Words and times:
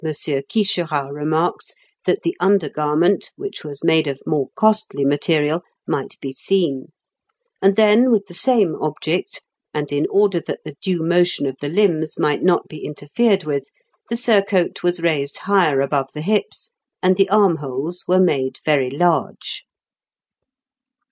Quicherat 0.47 1.13
remarks, 1.13 1.75
that 2.05 2.23
the 2.23 2.35
under 2.39 2.67
garment, 2.69 3.29
which 3.35 3.63
was 3.63 3.83
made 3.83 4.07
of 4.07 4.19
more 4.25 4.47
costly 4.55 5.05
material, 5.05 5.61
might 5.87 6.19
be 6.19 6.31
seen; 6.31 6.87
and 7.61 7.75
then, 7.75 8.09
with 8.09 8.25
the 8.25 8.33
same 8.33 8.73
object, 8.81 9.43
and 9.75 9.91
in 9.93 10.07
order 10.09 10.39
that 10.41 10.61
the 10.65 10.75
due 10.81 11.03
motion 11.03 11.45
of 11.45 11.55
the 11.61 11.69
limbs 11.69 12.17
might 12.17 12.41
not 12.41 12.67
be 12.67 12.83
interfered 12.83 13.43
with, 13.43 13.69
the 14.09 14.15
surcoat 14.15 14.81
was 14.81 14.99
raised 15.03 15.37
higher 15.37 15.81
above 15.81 16.09
the 16.15 16.21
hips, 16.21 16.71
and 17.03 17.15
the 17.15 17.29
arm 17.29 17.57
holes 17.57 18.03
were 18.07 18.19
made 18.19 18.57
very 18.65 18.89
large. 18.89 19.65